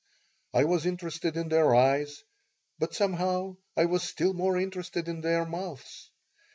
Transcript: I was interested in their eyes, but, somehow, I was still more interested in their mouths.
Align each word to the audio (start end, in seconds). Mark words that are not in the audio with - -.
I 0.51 0.63
was 0.63 0.87
interested 0.87 1.37
in 1.37 1.49
their 1.49 1.75
eyes, 1.75 2.23
but, 2.79 2.95
somehow, 2.95 3.57
I 3.77 3.85
was 3.85 4.01
still 4.01 4.33
more 4.33 4.57
interested 4.57 5.07
in 5.07 5.21
their 5.21 5.45
mouths. 5.45 6.09